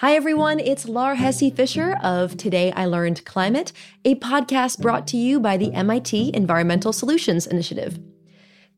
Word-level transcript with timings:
Hi, 0.00 0.16
everyone. 0.16 0.60
It's 0.60 0.88
Laur 0.88 1.14
Hesse 1.14 1.52
Fisher 1.54 1.94
of 2.02 2.34
Today 2.38 2.72
I 2.72 2.86
Learned 2.86 3.22
Climate, 3.26 3.74
a 4.02 4.14
podcast 4.14 4.80
brought 4.80 5.06
to 5.08 5.18
you 5.18 5.38
by 5.38 5.58
the 5.58 5.74
MIT 5.74 6.30
Environmental 6.32 6.94
Solutions 6.94 7.46
Initiative. 7.46 8.00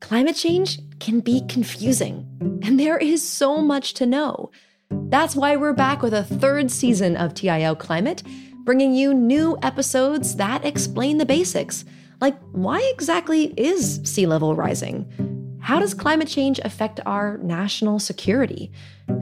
Climate 0.01 0.35
change 0.35 0.79
can 0.99 1.21
be 1.21 1.39
confusing, 1.47 2.27
and 2.61 2.77
there 2.77 2.97
is 2.97 3.25
so 3.25 3.61
much 3.61 3.93
to 3.93 4.05
know. 4.05 4.51
That's 4.91 5.33
why 5.33 5.55
we're 5.55 5.71
back 5.71 6.01
with 6.01 6.13
a 6.13 6.25
third 6.25 6.69
season 6.69 7.15
of 7.15 7.33
TIL 7.33 7.77
Climate, 7.77 8.21
bringing 8.65 8.93
you 8.93 9.13
new 9.13 9.57
episodes 9.63 10.35
that 10.35 10.65
explain 10.65 11.19
the 11.19 11.25
basics, 11.25 11.85
like 12.19 12.37
why 12.51 12.81
exactly 12.93 13.53
is 13.55 14.01
sea 14.03 14.25
level 14.25 14.57
rising? 14.57 15.09
How 15.63 15.79
does 15.79 15.93
climate 15.93 16.27
change 16.27 16.59
affect 16.59 16.99
our 17.05 17.37
national 17.37 17.99
security? 17.99 18.69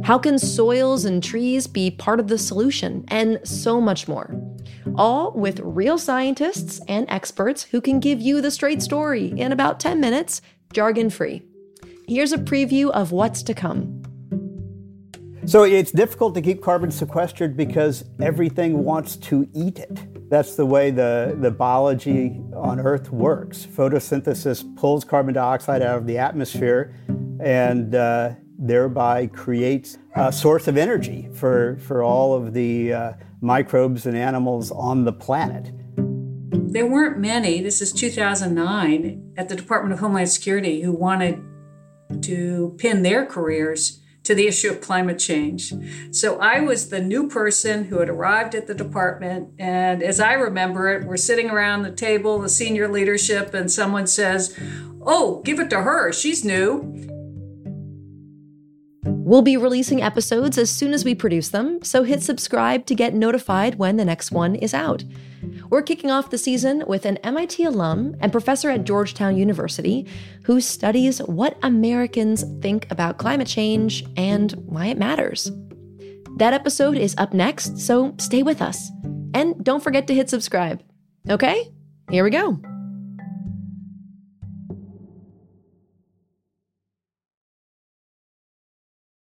How 0.04 0.18
can 0.18 0.40
soils 0.40 1.06
and 1.06 1.24
trees 1.24 1.68
be 1.68 1.92
part 1.92 2.20
of 2.20 2.30
the 2.30 2.40
solution? 2.40 3.06
And 3.10 3.40
so 3.44 3.80
much 3.80 4.08
more. 4.08 4.36
All 4.96 5.34
with 5.34 5.60
real 5.60 6.00
scientists 6.00 6.82
and 6.88 7.06
experts 7.12 7.62
who 7.62 7.80
can 7.80 8.00
give 8.00 8.20
you 8.20 8.42
the 8.42 8.50
straight 8.50 8.82
story 8.82 9.28
in 9.38 9.52
about 9.52 9.80
10 9.80 10.00
minutes, 10.00 10.42
jargon 10.74 11.12
free. 11.12 11.44
Here's 12.08 12.34
a 12.34 12.40
preview 12.40 12.90
of 12.90 13.12
what's 13.12 13.44
to 13.44 13.54
come. 13.54 14.02
So 15.46 15.62
it's 15.62 15.92
difficult 15.92 16.34
to 16.36 16.42
keep 16.42 16.64
carbon 16.64 16.90
sequestered 16.90 17.56
because 17.56 18.04
everything 18.20 18.84
wants 18.84 19.16
to 19.18 19.48
eat 19.54 19.78
it. 19.78 20.30
That's 20.32 20.56
the 20.56 20.66
way 20.66 20.90
the, 20.90 21.38
the 21.40 21.52
biology 21.52 22.42
on 22.62 22.80
Earth 22.80 23.12
works. 23.12 23.66
Photosynthesis 23.66 24.76
pulls 24.76 25.04
carbon 25.04 25.34
dioxide 25.34 25.82
out 25.82 25.98
of 25.98 26.08
the 26.08 26.18
atmosphere 26.18 26.96
and 27.40 27.96
uh, 27.96 28.36
thereby 28.58 29.28
creates 29.28 29.98
a 30.16 30.32
source 30.32 30.68
of 30.68 30.78
energy 30.78 31.28
for, 31.34 31.78
for 31.78 32.04
all 32.04 32.34
of 32.34 32.54
the 32.54 32.94
uh, 32.94 33.14
microbes 33.42 34.06
and 34.06 34.16
animals 34.16 34.72
on 34.72 35.04
the 35.04 35.14
planet. 35.14 35.72
There 36.52 36.86
weren't 36.86 37.18
many, 37.18 37.62
this 37.62 37.82
is 37.82 37.92
2009, 37.92 39.34
at 39.36 39.50
the 39.50 39.56
Department 39.56 39.94
of 39.94 40.00
Homeland 40.00 40.30
Security 40.30 40.82
who 40.82 40.92
wanted 40.92 41.44
to 42.22 42.76
pin 42.78 43.02
their 43.02 43.26
careers 43.26 44.01
to 44.32 44.36
the 44.36 44.48
issue 44.48 44.70
of 44.70 44.80
climate 44.80 45.20
change. 45.20 45.74
So 46.12 46.40
I 46.40 46.62
was 46.62 46.88
the 46.88 47.02
new 47.02 47.28
person 47.28 47.84
who 47.84 48.00
had 48.00 48.10
arrived 48.10 48.56
at 48.56 48.66
the 48.66 48.74
department. 48.74 49.50
And 49.60 50.02
as 50.02 50.22
I 50.22 50.34
remember 50.34 50.88
it, 50.90 51.06
we're 51.06 51.18
sitting 51.18 51.50
around 51.50 51.84
the 51.84 51.92
table, 51.92 52.40
the 52.40 52.48
senior 52.48 52.88
leadership, 52.88 53.54
and 53.54 53.70
someone 53.70 54.08
says, 54.08 54.58
Oh, 55.02 55.42
give 55.44 55.60
it 55.60 55.70
to 55.72 55.82
her. 55.82 56.14
She's 56.14 56.46
new. 56.46 57.10
We'll 59.04 59.42
be 59.42 59.58
releasing 59.58 60.02
episodes 60.02 60.58
as 60.58 60.70
soon 60.70 60.94
as 60.94 61.04
we 61.04 61.14
produce 61.14 61.50
them, 61.50 61.84
so 61.84 62.04
hit 62.04 62.24
subscribe 62.24 62.86
to 62.86 62.96
get 62.96 63.14
notified 63.14 63.76
when 63.76 63.98
the 63.98 64.06
next 64.06 64.32
one 64.32 64.56
is 64.56 64.74
out. 64.74 65.04
We're 65.72 65.82
kicking 65.82 66.12
off 66.12 66.30
the 66.30 66.38
season 66.38 66.84
with 66.86 67.06
an 67.06 67.16
MIT 67.18 67.64
alum 67.64 68.18
and 68.20 68.30
professor 68.30 68.70
at 68.70 68.84
Georgetown 68.84 69.38
University 69.38 70.06
who 70.44 70.60
studies 70.60 71.20
what 71.20 71.58
Americans 71.64 72.44
think 72.62 72.92
about 72.92 73.18
climate 73.18 73.48
change 73.48 74.06
and 74.18 74.52
why 74.66 74.88
it 74.88 74.98
matters. 74.98 75.50
That 76.36 76.54
episode 76.54 76.98
is 76.98 77.16
up 77.18 77.34
next, 77.34 77.80
so 77.80 78.14
stay 78.18 78.44
with 78.44 78.62
us. 78.62 78.92
And 79.34 79.64
don't 79.64 79.82
forget 79.82 80.08
to 80.08 80.14
hit 80.14 80.30
subscribe. 80.30 80.84
Okay, 81.30 81.72
here 82.10 82.26
we 82.26 82.32
go. 82.32 82.60